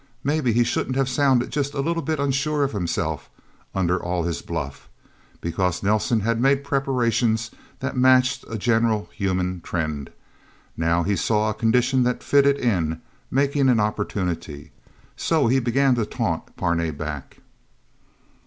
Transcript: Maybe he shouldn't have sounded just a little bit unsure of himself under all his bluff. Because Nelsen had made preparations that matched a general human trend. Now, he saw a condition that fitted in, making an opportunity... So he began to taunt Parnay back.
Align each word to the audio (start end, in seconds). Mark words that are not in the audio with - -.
Maybe 0.23 0.51
he 0.51 0.63
shouldn't 0.63 0.95
have 0.95 1.07
sounded 1.07 1.51
just 1.51 1.75
a 1.75 1.79
little 1.79 2.01
bit 2.01 2.19
unsure 2.19 2.63
of 2.63 2.71
himself 2.71 3.29
under 3.75 4.01
all 4.01 4.23
his 4.23 4.41
bluff. 4.41 4.89
Because 5.41 5.83
Nelsen 5.83 6.21
had 6.21 6.41
made 6.41 6.63
preparations 6.63 7.51
that 7.81 7.95
matched 7.95 8.43
a 8.49 8.57
general 8.57 9.09
human 9.13 9.61
trend. 9.61 10.09
Now, 10.75 11.03
he 11.03 11.15
saw 11.15 11.51
a 11.51 11.53
condition 11.53 12.01
that 12.01 12.23
fitted 12.23 12.57
in, 12.57 12.99
making 13.29 13.69
an 13.69 13.79
opportunity... 13.79 14.71
So 15.15 15.45
he 15.45 15.59
began 15.59 15.93
to 15.93 16.05
taunt 16.07 16.57
Parnay 16.57 16.89
back. 16.97 17.37